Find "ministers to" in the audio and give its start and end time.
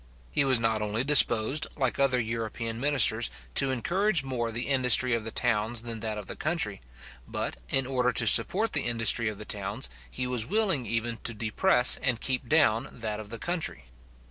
2.79-3.69